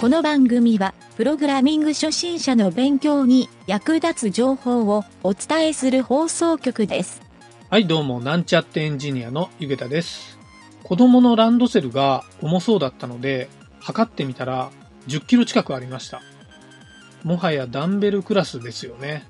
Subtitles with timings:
[0.00, 7.20] この番組は、プログラミング初心者の勉強に役立つ情報をお伝えする放送局です。
[7.68, 10.38] はい、どうも、なんちゃってエンジニアのゆげたです。
[10.84, 13.50] 子供のランドセルが重そうだったので、
[13.80, 14.70] 測ってみたら
[15.08, 16.22] 10キロ近くありました。
[17.24, 19.26] もはやダンベルクラスですよね。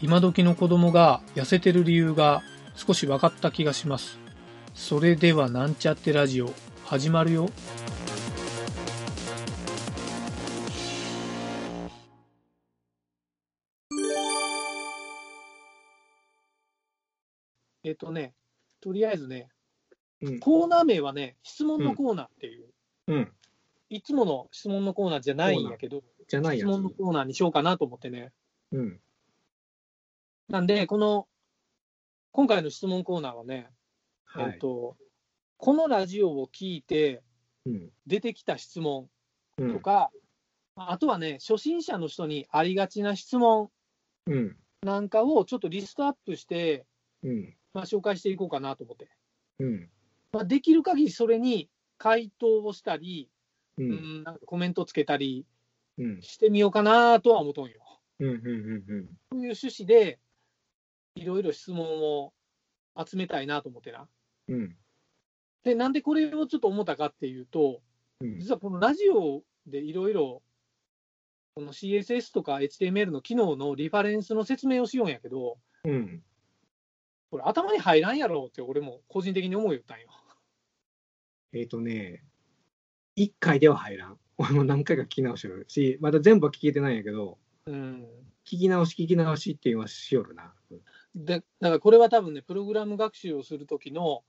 [0.00, 2.42] 今時の子供が痩せてる理由が
[2.74, 4.18] 少し分かった気がします。
[4.74, 6.54] それではなんちゃってラジオ
[6.86, 7.50] 始まるよ。
[17.84, 18.34] えっとね、
[18.80, 19.48] とりあえずね、
[20.22, 22.68] うんコーナー名はね、質問のコーナーっていう、
[23.08, 23.32] うん。
[23.90, 26.58] いつもの質問のコーナーじゃないんやけど、じゃない。
[26.58, 28.32] 質問のコーナーにしようかなと思ってね。
[28.72, 29.00] うん。
[30.48, 31.28] なんで、この、
[32.32, 33.68] 今回の質問コーナーはね、
[34.24, 34.52] はい。
[34.52, 34.96] えっと、
[35.58, 37.22] このラジオを聞いて
[37.66, 37.90] うん。
[38.06, 39.08] 出てきた質問
[39.58, 40.10] うんとか、
[40.76, 43.70] あとはね、初心者の人にありがちな質問
[44.26, 44.56] うん。
[44.82, 46.86] なんかをちょっとリストアップして、
[47.24, 47.54] うん。
[47.72, 49.08] まあ、紹介していこうかなと思って。
[49.58, 49.90] うん。
[50.32, 53.28] まあ、できる限りそれに回答をしたり、
[53.78, 53.82] う。
[53.82, 55.46] うんん、なんかコメントつけたり
[55.98, 56.22] うん。
[56.22, 57.80] してみようかなとは思うとんよ。
[58.20, 58.28] うん。
[58.28, 58.36] うん。
[58.36, 59.08] うん。
[59.32, 60.18] そういう趣旨で、
[61.14, 62.32] いろいろ質問を
[62.96, 64.08] 集めたいなと思ってな。
[64.48, 64.76] うん。
[65.62, 67.80] で、なんでこれをちょっと思ったかっていうと、
[68.20, 68.38] うん。
[68.38, 70.42] 実はこのラジオでいろいろ、
[71.54, 76.22] この CSS とか HTML の機能のリファレンスの説明をしようんやけど、うん。
[77.34, 80.06] これ頭に入らんやろって俺も個人的に思うよったんよ。
[81.52, 82.22] えっとね、
[83.16, 84.20] 一回では入らん。
[84.38, 88.04] 俺も何回か聞き直してるし、まだ全部は聞けてないんやけど、うん。
[88.44, 90.54] 聞き直し聞き直しっていうのはしよるな。
[91.16, 94.22] で、だからこれは多分ね、プログラム学習をするときの、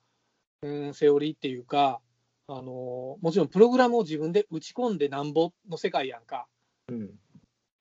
[0.63, 2.01] うん、セオリーっていうか、
[2.47, 6.47] あのもちろんプログラムを自分で打ち込んでなんぼの世界やんか。
[6.87, 7.19] うん。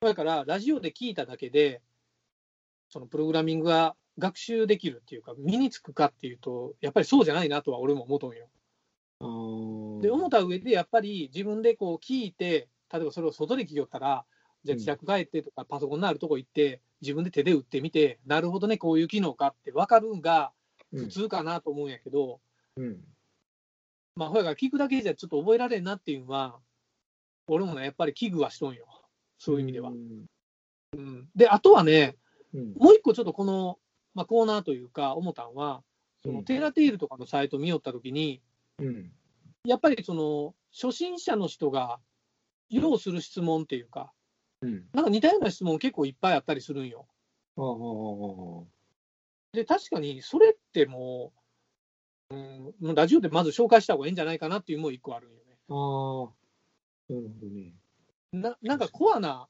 [0.01, 1.81] だから、ラジオで聞いただけで、
[2.89, 8.47] そのプログラミングが学習できるっていうか、身につくかっていうと、やっぱりそうじゃないなとは俺も思うとんよ。
[10.01, 14.25] で、思った上で、やっぱり自分でこう聞いて、例えばそれを外で聞きよったら、
[14.63, 20.51] じゃあ自宅帰ってとか、パソコンのあるとこ行って、自分で手で打ってみて、なるほどね、こういう機能かって分かるんが
[20.91, 22.39] 普通かなと思うんやけど、
[22.77, 22.99] うん。
[24.15, 26.59] まあ、ほやから聞くだけじゃちょっと覚えられんなっていうのは、
[27.47, 28.87] 俺もね、やっぱり危惧はしとんよ。
[29.37, 29.93] そういう意味ではう。
[29.93, 30.25] ん。
[30.97, 32.15] うん、で、あとはね、
[32.53, 32.73] うん。
[32.75, 33.77] もう一個ちょっとこの、
[34.15, 35.83] まあ、コーナーというか、思ったんは、
[36.23, 38.41] そのうんテーラテールとかのサイト見よったときに、
[38.79, 39.11] うん。
[39.65, 41.99] やっぱりその初心者の人が
[42.69, 44.11] 要する質問っていうか、
[44.61, 44.85] うん。
[44.93, 47.07] なんか似たような質問結構いっぱいあったりするんよ。
[47.57, 47.67] ああ、あ
[48.63, 48.65] あ、
[49.53, 51.33] で、確かにそれっても
[52.31, 55.57] う、うん、ラジオでまず紹介した方がいいんじゃないかなっていうのも一個あるんよね。
[55.69, 57.13] ああ。
[57.13, 57.73] なるほどね。
[58.31, 59.47] ななんかコアな、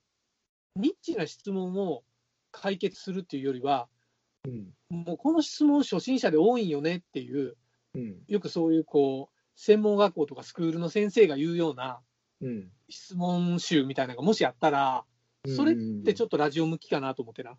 [0.75, 2.03] ニッチな質問を
[2.51, 3.87] 解決するっていうよりは、
[4.45, 5.05] うん。
[5.05, 7.55] もうこの質問初心者で多いんよねっていう、
[7.93, 8.17] うん。
[8.27, 11.99] よくそういうこう、専門学校とかスクールの先生が言うような
[12.41, 12.71] うん。
[12.89, 15.05] 質問集みたいなのがもしあったら、
[15.47, 17.57] それってちょっっとラジオ向きかなと思ってな。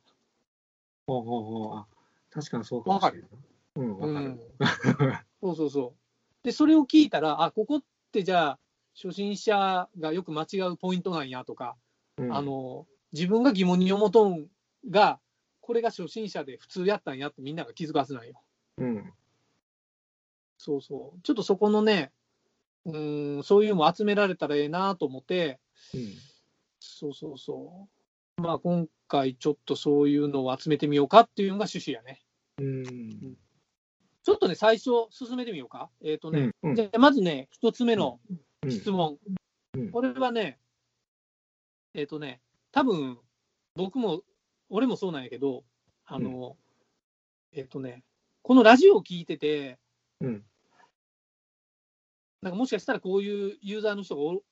[1.06, 1.74] と。
[1.74, 1.86] ああ、ああ。
[2.30, 3.28] 確かにそうかもしれない。
[3.76, 4.40] うん、わかる。
[5.40, 6.44] そうそうそう。
[6.44, 7.82] で、それを聞いたら、あ、ここっ
[8.12, 8.58] てじゃあ、
[8.94, 11.76] 初心者がよく間違うポイントなんやとか、
[12.18, 14.46] うんあ、の、自分が疑問に思うとん
[14.88, 15.20] が、
[15.66, 18.40] これが初心者で普通やったんやってみんなが気づかせないよ。
[18.78, 19.12] うん。
[20.58, 21.20] そうそう。
[21.22, 22.12] ちょっとそこのね、
[22.84, 25.58] うーん、そういうのも集められたらええなと思って、
[25.92, 26.14] うん。
[26.78, 27.88] そうそうそ
[28.38, 28.40] う。
[28.40, 32.22] まあ今回ちょっとそういうのを集めてみようかっていうのが趣旨やね。
[32.58, 33.36] うん。
[34.22, 35.90] ちょっとね、最初進めてみようか。
[36.00, 38.20] えっ、とね、うんうんじゃあまずね、一つ目の
[38.62, 39.18] うん質問。
[39.74, 40.60] うんこれはね、
[41.92, 42.40] えっ、とね、
[42.70, 43.18] 多分
[43.74, 44.22] 僕も、
[44.68, 45.64] 俺もそうなんやけど、
[46.04, 46.56] あの、
[47.52, 48.04] えっ、とね、
[48.42, 49.78] このラジオを聞いてて、
[50.20, 50.44] うん。
[52.42, 54.42] なんかもしかしたらこういうユーザーの人がお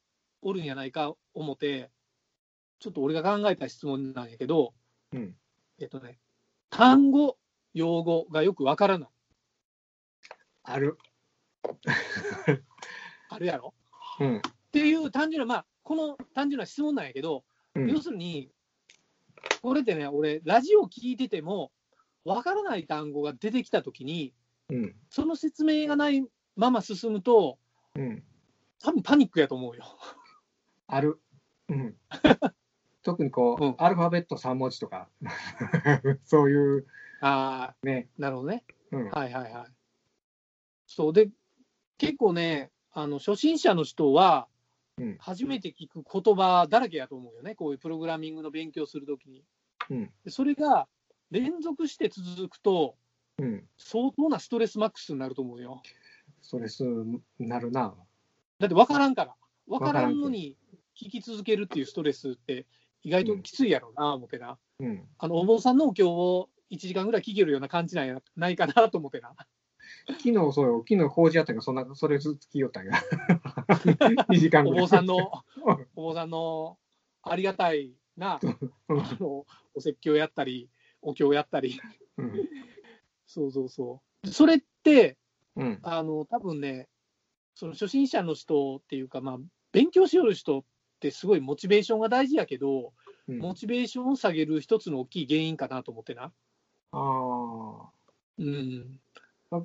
[0.43, 1.91] おるんやないか思って、
[2.81, 4.75] ちょっと俺が考えた質問なんやけど、
[5.13, 5.37] うん。
[5.79, 6.19] えっ、とね、
[6.71, 7.37] 単語、
[7.73, 9.09] 用語がよくわからない。
[10.65, 10.99] ある。
[13.29, 13.75] あるやろ？
[14.21, 14.37] うん。
[14.39, 14.41] っ
[14.71, 17.45] ていう単純な、まあ、この単純な質問なんやけど、
[17.75, 18.51] うん要するに、
[19.63, 21.73] これってね、俺、ラジオ聞いてても、
[22.25, 24.35] わからない単語が出てきたときに、
[24.71, 24.95] うん。
[25.11, 26.25] その説明がない
[26.57, 27.59] まま進むと、
[27.97, 28.23] うん。
[28.83, 29.85] 多分パニックやと思うよ。
[30.87, 31.21] ある。
[31.69, 31.97] うん。
[33.03, 35.09] 特にこう、うんアルファベット3文字とか、
[36.25, 36.87] そういう、
[37.21, 38.09] ああ、ね。
[38.19, 38.65] なるほどね。
[38.93, 39.11] うん。
[39.11, 39.73] はいはいはい。
[40.87, 41.31] そうで、
[41.99, 44.49] 結構ね、あの初心者の人は、
[44.99, 49.45] うん初めて聞く言葉だらけやと思うよね、こういうプログラミングの勉強するときに。
[49.91, 50.89] うんでそれが
[51.31, 52.97] 連続して続くと、
[53.39, 53.65] うん。
[53.77, 55.83] 相当なストレスマックスになると思うよ。
[56.43, 56.85] ストレス
[57.39, 57.95] なるな。
[58.59, 59.35] だって分からんから。
[59.67, 60.57] 分かわからんらんのに
[60.97, 62.67] 聞き続けるっていうストレスって
[63.03, 64.59] 意外ときついやろうな、思ってな。
[64.79, 65.05] うん。
[65.19, 69.35] あの、お坊さんのお経を1時間ぐらい聞けるような感じなんやないかなと思ってな。
[70.07, 72.93] 昨日そうよ、昨日工事やったんが、そんな、それずつ聞きよったんや。
[74.29, 74.81] 2時間おぐらい。
[74.83, 75.17] 坊さんの、
[75.97, 76.79] お坊さんの
[77.23, 80.69] ありがたいな、うんあの、お説教やったり、
[81.03, 81.81] お経やったり。
[82.19, 82.49] うん。
[83.27, 84.29] そうそうそう。
[84.29, 85.17] それって、
[85.57, 85.79] うん。
[85.83, 86.89] あの、多分ね、
[87.55, 89.39] その初心者の人っていうか、まあ、
[89.73, 90.65] 勉強しよる人っ
[91.01, 92.93] てすごいモチベーションが大事やけど、
[93.29, 96.33] うん、モチベーションを下げる一つの大きい原因かなと思ってな。
[96.93, 96.99] あ
[98.39, 99.04] うんあ。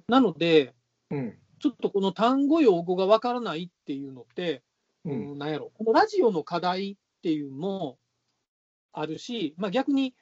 [0.08, 0.74] なので、
[1.12, 1.16] あ。
[1.16, 1.38] うん。
[1.60, 4.64] ちょっとこの単語用語がわからないっていうのって、
[5.06, 5.12] う。
[5.12, 8.00] うんん、なんやろ、このラジオの課題っていうのも
[8.94, 10.16] あるし、まあ、逆に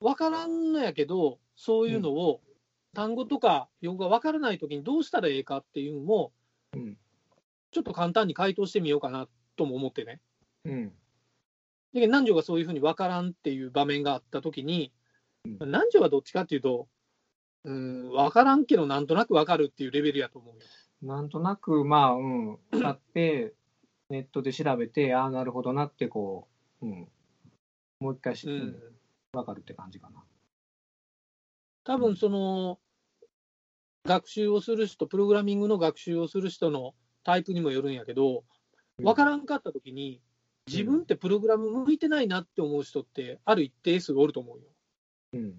[0.00, 2.40] 分からんのやけど、そういうのを、
[2.94, 6.32] 単語とか用語が分からないときにどうしたらええかっていうのも、
[6.74, 6.98] うん。
[7.70, 10.20] ちょっと簡単に回答してみようかなとも思ってね。
[10.64, 10.92] うん。
[11.92, 14.92] で南條がそういうふうに分からんっていう場面があったときに、
[15.44, 16.88] うん南條はどっちかっていうと、
[17.66, 20.60] うん、分からんけど、なんとなく分かるっていうレベルやと思うよ。
[21.02, 22.58] なんとなく、まあ、うん。
[22.72, 23.54] 使って、
[24.08, 26.46] ネットで調べて、ああ、なるほどなって、こ
[26.80, 27.08] う、うん。
[27.98, 28.82] もう一回し、ううんん、
[29.32, 30.22] わかるって感じかな。
[31.82, 32.78] 多分その
[34.04, 38.44] 学習をする人、プログラミングの学習をする人のタイプにもよるんやけど、
[38.98, 40.20] 分からんかったときに、
[40.68, 44.64] 自分ってプログラム向いてないなって思う人って、ある一定数おると思うよ。
[45.34, 45.54] うん。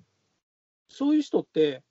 [0.89, 1.83] そういう人って、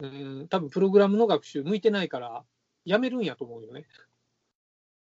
[0.00, 2.44] うん、多分プログラムの学習向いてないから、
[2.84, 3.86] やめるんやと思うよね。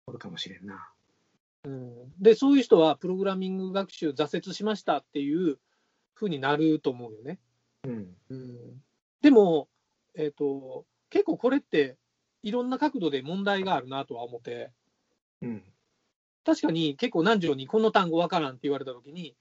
[0.07, 0.91] おるかもしれんな。
[1.65, 5.59] うん、で、そういう人は、プログラミング学習挫折しましたっていう
[6.13, 7.39] ふうになると思うよね。
[7.83, 8.15] うん。
[8.29, 8.81] うん
[9.21, 9.67] でも、
[10.15, 11.97] えっと結構これって
[12.43, 14.71] いろんな角度で問題があるなとは思って
[15.41, 15.63] うん。
[16.45, 19.35] 確かに結構何条にこの単語わからんって言われた時に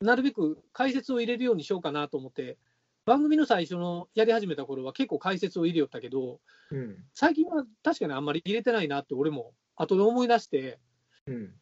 [0.00, 2.58] なるべく解説を入れるようにしようかなと思って
[3.06, 6.96] 番組の最初のやり始めた頃は結構解説を入れよったけどうん。
[7.14, 10.78] 最近は確かにあんまり入れてないなって俺も後で思い出して
[11.26, 11.54] うん。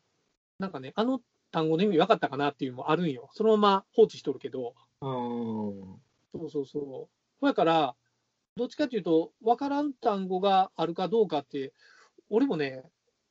[0.59, 1.21] なんかねあの
[1.53, 4.75] 単語の意味分かったかなっていうのもあるんよそのまま放置しとるけど。
[6.35, 7.09] そうそうそ
[7.41, 7.47] う。
[7.47, 7.95] だから、
[8.57, 11.73] どっちかというと、分からん単語があるかどうかって、
[12.29, 12.83] 俺もね、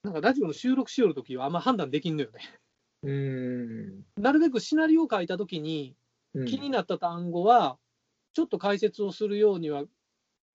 [0.03, 2.39] なんかラジオの収録しよるときはあんま判断できんのよね。
[3.03, 4.05] うん。
[4.21, 5.95] なるべくシナリオを書いたときに、
[6.33, 7.77] うん気になった単語は、
[8.33, 9.83] ちょっと解説をするようには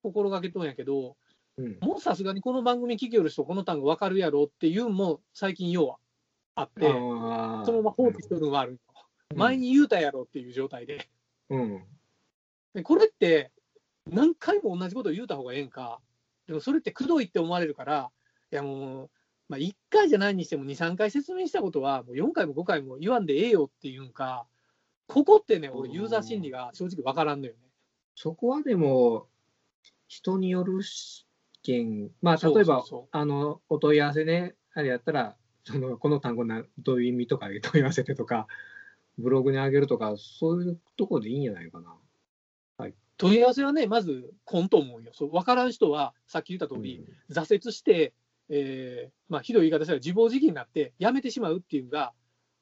[0.02, 1.16] 心がけとんやけど、
[1.56, 1.78] うん。
[1.80, 5.96] もうさすがにこの番組聞きよる人、この単語分かるやろっていうのも最近要は
[6.54, 6.88] あって。
[6.88, 8.78] そのまま放置しとるのはあるよ。
[9.34, 11.08] 前に言うたやろっていう状態で。
[11.50, 11.84] うん。
[12.74, 13.52] でこれって、
[14.10, 16.00] 何回も同じことを言うた方がええんか、
[16.46, 18.10] でもそれってくどいって思われるから、
[18.52, 19.10] いやもう、
[19.48, 24.46] まあ、1回じゃないにしても2、3回説明したことは、もう4回も5回も言わんでええよっていうんか、
[25.06, 27.67] ここってね、俺、ユーザー心理が正直わからんのよね。
[28.20, 29.28] そこはでも、
[30.08, 30.80] 人による
[31.62, 38.48] けん、まあ、例えば、あの、お問い合わせね、あれやったら、その、この単語な、どういう意味とかで問い合わせてとか、
[39.18, 41.94] ブログに上げるとか、そういうとこでいいんじゃないかな。
[43.18, 45.12] 問い合わせはね、まず、こんと思うよ。
[45.14, 48.14] そう分からん人は、さっき言った通り、挫折して、
[48.48, 52.12] えーまあ、ひどい言い方したら自暴自棄になって、やめてしまうっていうのが、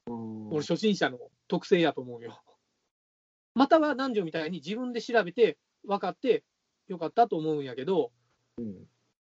[0.06, 0.48] うん。
[0.50, 2.42] 俺、初心者の特性やと思うよ。
[3.56, 6.44] または南條みたいに自分で調べて、分かって
[6.88, 8.12] よかったと思うんやけど、
[8.58, 8.74] うん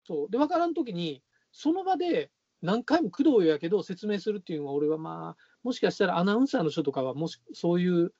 [0.06, 1.24] そうで分からんときに、
[1.54, 2.30] その場で
[2.62, 8.12] 何回も工藤やけど説明するっていうのは、俺はまあ、もしかしたらアナウンサーの人とかは、もしそういう思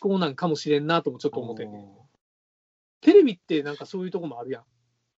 [0.00, 1.86] 考なんかもしれんなともちょっと思ってね。
[3.00, 4.64] テレビってなんかそういうとこもあるやん。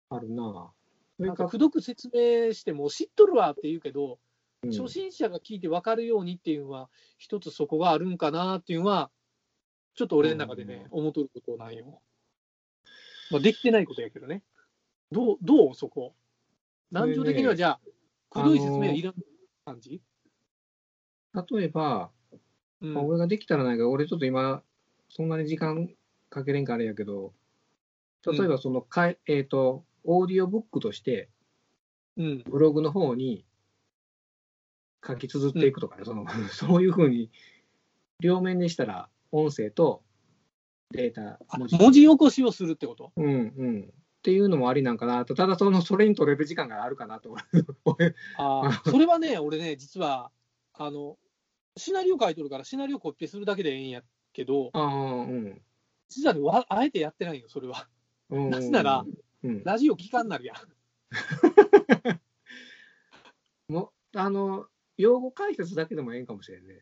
[0.09, 0.71] あるな。
[1.17, 4.19] なんかか、くどく説明しても知っとるわって言うけど、
[4.63, 9.11] うん初心者が聞いて分かるようにっていうのは、一つそこがあるんかなっていうのは、
[9.95, 12.01] ちょっと俺の中でね、思っとることなんよ。
[13.31, 14.43] まあ、できてないことやけどね。
[15.11, 16.13] どう、どうそこ？
[16.91, 17.79] 男女的にはじゃあ、
[18.29, 19.15] くどい説明はいらん
[19.65, 20.01] 感じ、
[21.33, 22.11] 例えば、
[22.81, 24.61] うんまあ俺ができたらないけど、俺ちょっと今、
[25.09, 25.89] そんなに時間
[26.29, 27.33] かけれんかあれやけど、
[28.25, 31.29] 例えばそのかい、えっ、と、オーディオブックとして、
[32.17, 32.43] うん。
[32.45, 33.45] ブログの方に
[35.05, 37.31] 書き綴っていくとかね、その そういうふうに、
[38.19, 40.03] 両面にしたら、音声と
[40.91, 41.77] データ、文字。
[41.77, 43.11] 文字起こしをするってこと？
[43.17, 43.81] うんうん。
[43.81, 43.91] っ
[44.25, 47.35] ていうのもありなんかなと、ただその、それに取れる時間があるかなと。
[48.37, 50.31] ああ、 それはね、俺ね、実は、
[50.73, 51.17] あの、
[51.77, 54.03] シナリオ書いとるから、シナリオコピペするだけでええんや
[54.33, 55.61] けど、ああ、うん。
[56.09, 57.87] 実はね、わあえてやってないよ、それは。
[58.29, 59.05] うんなぜなら、
[59.43, 60.57] うん、ラジオ聞かんなるやん。
[63.71, 64.67] もうあの、
[64.97, 66.81] 用語解説だけでもええんかもしれんね。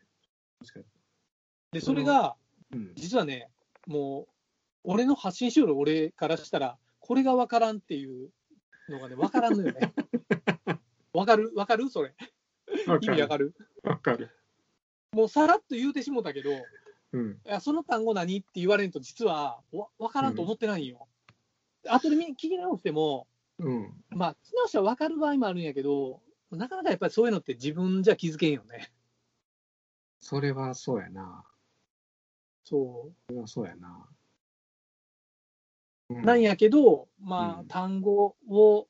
[1.74, 2.36] で、それが、
[2.72, 2.92] うん。
[2.94, 3.50] 実はね、
[3.86, 4.34] もう、
[4.84, 8.30] 俺の発信しよる俺からしたら、これが分からんっていう
[8.88, 9.92] のがね、分からんのよね。
[11.12, 11.50] 分かる？
[11.54, 11.88] 分かる？
[11.90, 12.14] それ。
[12.68, 13.54] 意味分かる？
[13.82, 14.30] わかる。
[15.12, 16.62] もうさらっと言うてしもたけど、い
[17.12, 17.40] うん。
[17.44, 21.08] やその単語何って言われんと、実はわ分からんと思ってないんよ。
[21.88, 23.26] 後で見聞き直しても、
[23.58, 24.04] うん。
[24.10, 28.92] まあ、聞き直したら分かる場合もあるんやけど、なかなかやっぱりそういうのって自分じゃ気づけんよね。
[30.18, 31.44] それはそうやな。
[32.64, 33.46] そう。
[33.46, 34.08] そうやな。
[36.10, 38.88] うんなんやけど、まあ、うん単語を、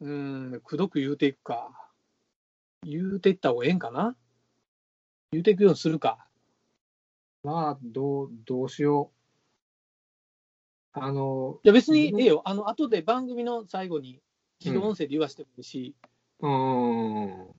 [0.00, 1.90] うん、くどく言うていくか。
[2.84, 4.16] 言うていった方がええんかな？
[5.32, 6.26] 言うていくようにするか。
[7.42, 9.12] まあ、どう、どうしよ
[10.94, 11.00] う。
[11.00, 12.42] あの、いや、別にええよ。
[12.44, 14.20] あの、後で番組の最後に
[14.60, 15.94] 自動音声で言わせてもいいし、
[16.40, 17.54] うーん。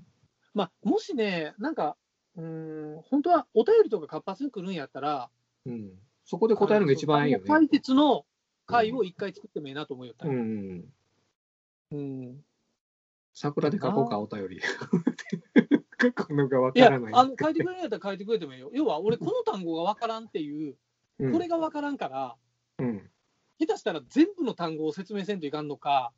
[0.54, 1.98] まあ、もしね、なんか、
[2.36, 5.30] うん、本当はお便りとか活発に来るんやったら、
[5.66, 5.92] うん。
[6.26, 7.46] そこで答えるのが一番いいよね。
[7.46, 8.26] 解説の
[8.66, 10.32] 回を一回作ってもいいなと思うよったら。
[10.32, 10.86] うん。
[11.92, 12.44] うん
[13.34, 14.62] 桜で書こうか、お便り。
[16.02, 17.14] 書くのがわからない。
[17.14, 18.70] あの書いてくれるんやったら書いてくれてもいいよ。
[18.74, 20.76] 要は、俺、この単語がわからんっていう、
[21.20, 22.36] うんこれがわからんから、
[22.80, 23.10] うん。
[23.60, 26.12] 下手したら全部の単語を説明せんといかんのか、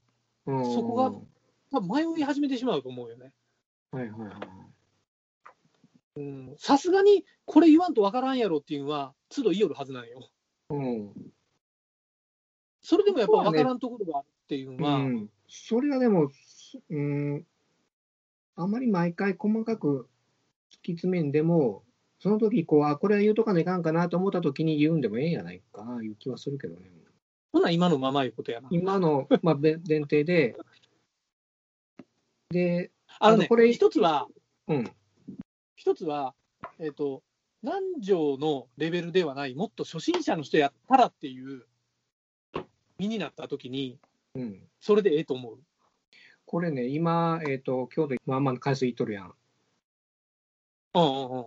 [0.45, 1.11] うんそこが
[1.71, 3.33] 多分迷い始めてしまうと思うよね。
[3.91, 4.39] はいはいはい。
[6.17, 10.29] うんさすがにこれ言わんとわからんやろっていうのは、都度言いよるはずなんよ。
[10.69, 11.13] うん。
[12.81, 16.31] それでもやっぱそうはねわからんところがあるっていうのは、うん、それはでも、
[16.89, 17.45] うん、
[18.55, 20.07] あまり毎回細かく
[20.71, 21.83] 突き詰めんでも、
[22.19, 26.91] その時こう、あ、これは言うとかないかんかなと思った時に言うんでもええんやないかな、いう気はするけどね。
[27.51, 28.67] ほな今のままいうことやな。
[28.71, 30.55] 今の、まあ、べ 前提で、
[32.49, 34.27] で、あのね、あのこれ一つは、
[34.67, 34.91] うん、
[35.85, 36.33] 一つは、
[36.79, 37.21] えっ、と、
[37.61, 41.67] 南條のレベルではない、もっと初心者の人やったらっていう
[42.97, 43.99] 身になった時に、
[44.33, 44.63] うん。
[44.81, 45.59] それでええと思う。
[46.47, 49.33] これね、今、えっ、と、今日でまあまあ回数いっとるやん。
[50.95, 51.45] うんうん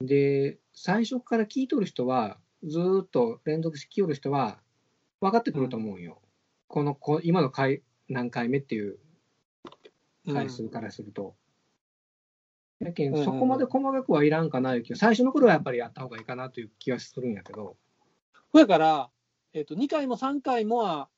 [0.00, 0.06] うん。
[0.06, 4.60] で、最初から聞いとる人は、ずーっと連続して聞きよる人は、
[5.22, 6.20] 分かってくると思うんよ。
[6.68, 8.98] このこ、今の回、何回目っていう
[10.30, 11.36] 回数からすると。
[12.80, 13.24] やけん、うんうんうん。
[13.24, 17.76] そこまで細かくはいらんかないう気が、最初の頃はやっぱりやった方がいいかなという気がするんやけど、
[18.52, 19.10] だから、
[19.52, 21.08] えっと2回も3回もは、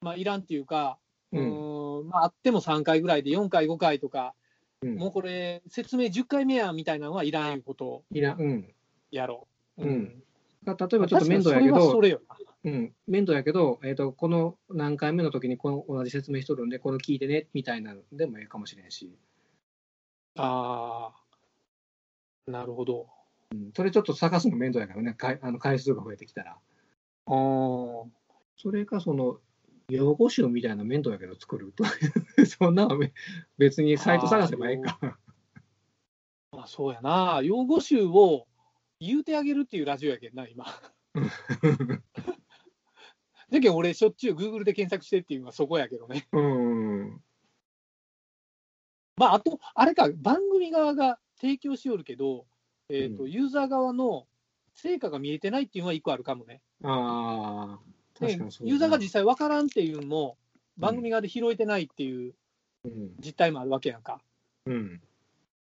[0.00, 0.98] まあ、いらんっていうか、
[1.32, 4.34] ううんーんまあ、あっても3回ぐらいで4回、5回とか、
[4.82, 7.86] うん、もうこれ、説明10回目やみたいなのはいらんいうこと。
[7.86, 8.74] をいらん、うん。
[9.10, 9.84] やろう。
[9.84, 10.22] うん。
[10.64, 12.18] 例えばちょっと面倒やけ確かにそれ
[12.64, 19.16] うん、面倒やけど、えっ、と、この何回目の時にこの同じ説明しとるんで、これ聞いてね、みたいなのでもいいかもしれんし、
[20.38, 21.12] あ
[22.46, 23.08] あ、なるほど。
[23.52, 26.56] うん、それちょっと探すの面倒やからね、かいあの回数が増えてきたら。
[27.26, 28.06] あー
[28.56, 29.38] それか、その、
[29.88, 31.84] 用語集みたいな面倒やけど作ると。
[32.46, 33.12] そんなのべ
[33.56, 34.98] 別にサイト探せばいいか。
[36.52, 38.46] まあ、そうやな、用語集を
[39.00, 40.66] 言うてあげるっていうラジオやけんな、今。
[43.50, 46.28] だけど俺、しょっちゅう Google で検索してっていうのはそこやけどね。
[46.32, 47.22] うん。
[49.18, 52.46] まあ、あと、あれか、番組側が提供しよるけど、
[52.88, 54.26] えーとうんユーザー側の
[54.74, 56.62] 成果が見えてないっていうのは一個あるかもね。
[56.84, 60.38] ああ、で確かにそうだなユーザーが実際分からんっていうのも、
[60.76, 62.34] 番組側で拾えてないっていう
[62.84, 63.10] うん。
[63.18, 64.20] 実態もあるわけやんか。
[64.66, 65.00] うん。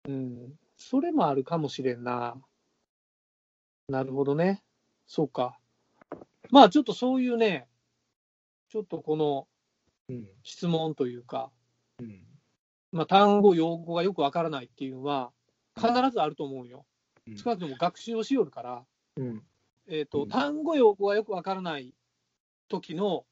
[0.08, 2.36] うん、それもあるかもしれんな。
[3.88, 4.62] なるほどね。
[5.06, 5.58] そうか。
[6.50, 7.66] まあ、ちょっとそういうね、
[8.68, 9.48] ちょっとこの
[10.08, 10.28] うん。
[10.44, 11.50] 質問というか、
[11.98, 12.22] うん。
[12.96, 15.30] まあ、単語、用語がよくわからないっていうのは、
[15.76, 16.84] 必ずあると思うよ。
[17.28, 18.84] うん少なくとも学習をしよるから、
[19.16, 19.42] うん。
[19.88, 21.92] えーとうん単語、用語がよくわからない
[22.68, 23.26] 時の、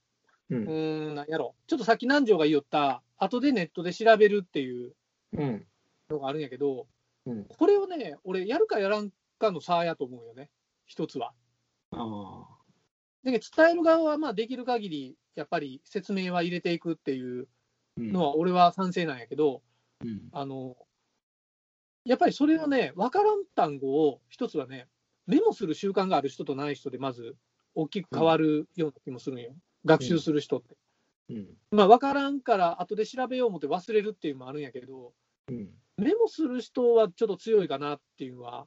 [0.50, 0.56] う。
[0.56, 4.94] うんーん、なんやろ、ちょっとさっき南條が言おった、後でネットで調べるっていう
[5.32, 5.66] うん。
[6.10, 6.86] のがあるんやけど、
[7.24, 7.44] うん。
[7.44, 10.50] これをね、俺、やるかやらんかの差やと思うよね、
[10.86, 11.32] 一つは。
[11.92, 12.54] ああ。
[13.22, 17.48] だけど伝える側はまあできる限り、やっぱり説明は入れていくっていううん
[17.96, 19.62] のは、俺は賛成なんやけど、
[20.02, 20.28] うん。
[20.32, 20.76] あの
[22.04, 24.88] やっぱりそれをね、分からん単語を一つはね、
[25.26, 27.34] メモする習慣がある人とない人で、まず
[27.74, 29.54] 大きく変わるような気もするんよ。
[29.86, 30.76] 学習する人って。
[31.30, 31.46] うん。
[31.70, 35.14] まあ、分からんから後で調べよう思って忘れるっていうのもあるんやけど、
[35.48, 35.70] うん。
[35.96, 38.66] メモする人はちょっと強いかなっていうのは、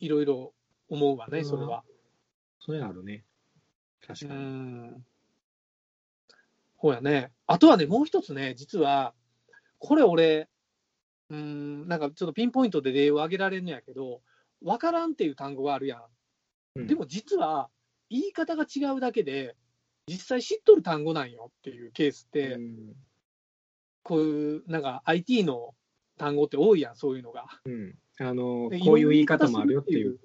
[0.00, 0.52] いろいろ
[0.88, 1.84] 思うわね、それは。
[2.58, 3.24] それあるね。
[4.02, 4.90] う確かに。
[6.86, 6.88] ん。
[6.88, 7.32] ほうやね。
[7.46, 9.14] あとはね、もう一つね、実は、
[9.78, 10.48] これ俺、
[11.30, 14.20] うん、なんかちょっとピンポイントで例を挙げられるんやけど、
[14.62, 16.00] 分からんっていう単語があるやん。
[16.76, 17.70] うんでも実は、
[18.10, 19.56] 言い方が違うだけで、
[20.08, 22.96] 実際知っとる単語なんよっていうケースって、うん
[24.06, 25.74] こういう、なんか IT の
[26.16, 27.46] 単語って多いやん、そういうのが。
[27.64, 27.98] うん。
[28.20, 30.20] あの、でこういう言い方もあるよっていう。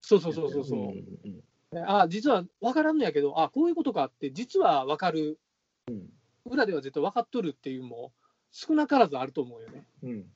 [0.00, 0.78] そうそうそうそうそう。
[0.78, 1.40] ん
[1.72, 5.40] であ実は分からんのやけど、あこういうことかって、実は分かる、
[5.88, 6.10] うん
[6.48, 8.12] 裏では絶対分かっとるっていうのも
[8.52, 9.84] 少なからずあると思うよね。
[10.02, 10.26] うん。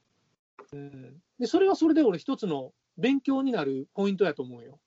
[0.72, 4.78] うん、でそれはそれで俺、一つの勉強になるポイントやと思うよ。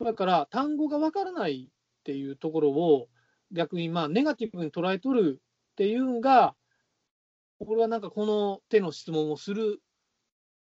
[0.00, 3.08] だから、単語が分からないっていうところを、
[3.52, 5.40] 逆にまあネガティブに捉えとる
[5.72, 6.54] っていうのが、
[7.60, 9.82] 俺はなんかこの手の質問をする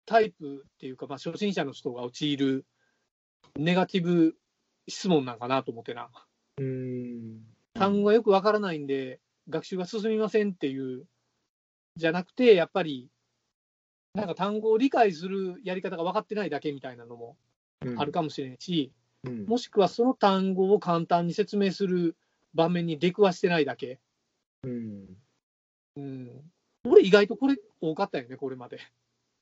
[0.04, 2.66] タイプっていうか、まあ、初心者の人が陥る
[3.56, 4.36] ネガティブ
[4.86, 6.10] 質問なんかなと思ってな。
[6.58, 7.53] うん。
[7.74, 11.06] 単語がよくわからないんで、学習が進みませんっていう、
[11.96, 13.10] じゃなくて、やっぱり、
[14.14, 17.36] なんか単語を理解するやり方が分かってないだけみたいなのも
[17.96, 18.92] あるかもしれんし、
[19.24, 19.44] うん。
[19.46, 22.16] もしくはその単語を簡単に説明する
[22.54, 23.98] 場面に出くわしてないだけ。
[24.62, 25.16] うん。
[25.96, 26.52] うん、
[26.84, 28.78] 俺、意外とこれ多かったよね、これまで。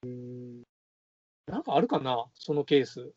[0.05, 0.63] うん。
[1.47, 3.13] なんかあるかな、そのケース。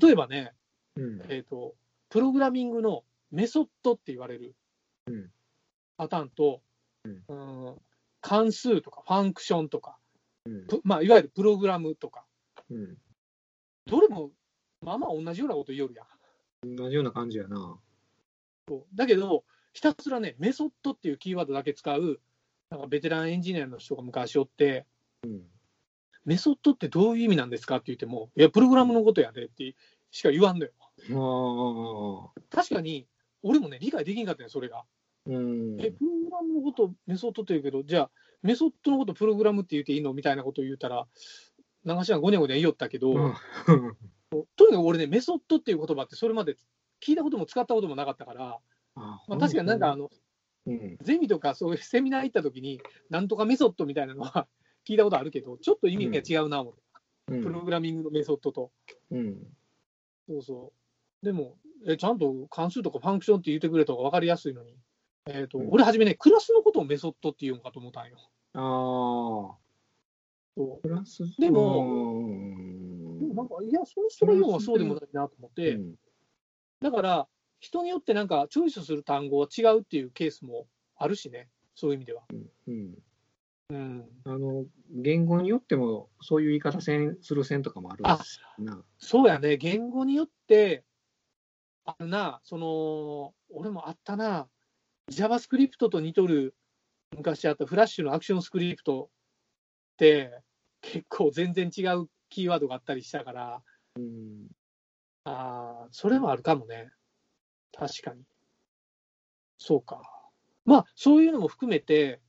[0.00, 0.52] 例えばね、
[0.96, 1.22] うん。
[1.28, 1.74] えっ、と、
[2.10, 4.54] プログラミングのメソッドって言われる
[5.06, 5.30] うん
[5.96, 6.62] パターンと、
[7.04, 7.80] うんうん
[8.22, 9.96] 関数とかファンクションとか、
[10.44, 10.66] うん。
[10.66, 12.26] プまあ、いわゆるプログラムとか、
[12.70, 12.98] うん。
[13.86, 14.30] どれも
[14.82, 16.04] まあまあ同じようなこと言いよるや
[16.66, 16.76] ん。
[16.76, 17.78] 同じような感じやな。
[18.68, 22.20] そうだけど、ひたすらね、メソッドっていうキーワードだけ使う、
[22.70, 24.86] なんかベテランエンジニアの人が昔おって、
[25.22, 25.42] うん。
[26.24, 29.74] メソッドってどういう意味なんですかって言っても、いや、プログラムのことやでって
[30.10, 32.32] しか言わんのよ。
[32.50, 33.06] 確かに、
[33.42, 34.84] 俺もね、理解できんかったよ、それが。
[35.26, 35.80] うん。
[35.80, 38.10] え、プログラムのことメソッドって言うけど、じゃあ、
[38.42, 41.06] メソッドのことプログラムって言っていいのみたいなことを言うたら、
[41.84, 43.34] 長島ごにゃごにゃ言いよったけど、うん
[44.56, 46.54] とにかく俺ね、メソッドっていう言葉ってそれまで
[47.04, 48.58] 聞いたことも使ったこともなかったから、
[48.94, 50.08] あまあ、確かになんかあ、の、
[50.66, 50.98] うん。
[51.02, 54.46] ゼミとかそういうセミナー行った時に、なんとかメソッドみたいなのは
[54.88, 56.72] 聞いたことあるけど、ちょっと意味が違うな、うん
[57.42, 58.72] プログラミングのメソッドと。
[59.12, 59.46] うん。
[60.30, 60.72] そうそ
[61.22, 61.26] う。
[61.26, 64.76] でも、えちゃんと関数とかファンクションって言ってくれた方が分かりやすいのに、
[65.26, 68.16] えーとうん俺はじめね、クラスのことをメソッドって言うのかと思ったんよ。
[68.54, 69.58] ああ。
[70.56, 75.94] そうプラスでもうんでもなんか、いや、その人のようはそうでもないなと思って、うん
[76.80, 80.66] だから、人によってなんか、チョイスする単語は違うっていうケースも
[80.96, 82.22] あるしね、そういう意味では。
[82.32, 82.50] うん。
[82.68, 82.94] うん、
[84.24, 88.04] あの、言語によっても、そういう言い方せんする線とかもある
[88.58, 88.84] な。
[88.98, 90.84] そうやね、言語によって、
[91.84, 94.48] あるな、その、俺もあったな、
[95.10, 96.54] JavaScript と似とる、
[97.16, 99.10] 昔あったフラッシュのアクションスクリプト
[99.94, 100.42] って、
[100.80, 103.62] 結構全然違うキーワードがあったりしたから、
[103.96, 104.48] うん。
[105.24, 106.90] ああ、それもあるかもね。
[107.72, 108.24] 確かに。
[109.58, 110.02] そうか。
[110.64, 112.20] まあ、そういうのも含めて、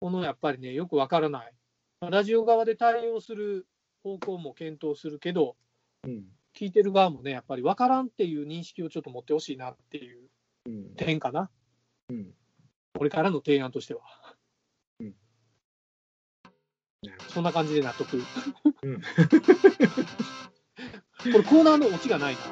[0.00, 1.52] このやっぱりね、よくわからない。
[2.00, 3.66] ラジオ側で対応する
[4.02, 5.56] 方向も検討するけど、
[6.04, 6.24] うん。
[6.54, 10.28] 聞いてる側もね、やっぱりわからんっていう認識をちょっと持ってほしいなっていう
[10.66, 10.94] うん。
[10.96, 11.50] 点かな。
[12.08, 12.34] うん。
[12.94, 14.02] これからの提案としては。
[17.02, 18.16] なるほそんな感じで納得。
[18.16, 18.22] うん
[21.18, 22.40] これコーナーのオチがないな。
[22.40, 22.46] ど。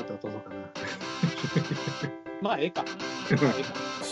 [0.00, 0.56] あとはどうぞかな。
[2.42, 2.84] まあ、ええか。
[3.40, 4.11] まあええか